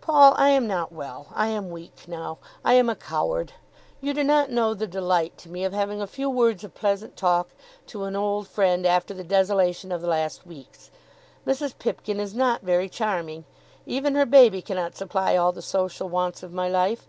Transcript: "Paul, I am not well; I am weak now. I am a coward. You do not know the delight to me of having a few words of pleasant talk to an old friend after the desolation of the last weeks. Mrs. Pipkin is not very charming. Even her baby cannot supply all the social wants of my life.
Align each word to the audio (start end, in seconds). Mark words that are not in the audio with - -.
"Paul, 0.00 0.34
I 0.36 0.48
am 0.48 0.66
not 0.66 0.90
well; 0.92 1.28
I 1.32 1.46
am 1.50 1.70
weak 1.70 2.08
now. 2.08 2.38
I 2.64 2.72
am 2.74 2.88
a 2.90 2.96
coward. 2.96 3.52
You 4.00 4.12
do 4.12 4.24
not 4.24 4.50
know 4.50 4.74
the 4.74 4.88
delight 4.88 5.38
to 5.38 5.48
me 5.48 5.64
of 5.64 5.72
having 5.72 6.02
a 6.02 6.06
few 6.08 6.28
words 6.28 6.64
of 6.64 6.74
pleasant 6.74 7.16
talk 7.16 7.50
to 7.86 8.02
an 8.02 8.16
old 8.16 8.48
friend 8.48 8.84
after 8.84 9.14
the 9.14 9.22
desolation 9.22 9.92
of 9.92 10.00
the 10.00 10.08
last 10.08 10.44
weeks. 10.44 10.90
Mrs. 11.46 11.78
Pipkin 11.78 12.18
is 12.18 12.34
not 12.34 12.62
very 12.62 12.88
charming. 12.88 13.44
Even 13.86 14.16
her 14.16 14.26
baby 14.26 14.60
cannot 14.62 14.96
supply 14.96 15.36
all 15.36 15.52
the 15.52 15.62
social 15.62 16.08
wants 16.08 16.42
of 16.42 16.52
my 16.52 16.68
life. 16.68 17.06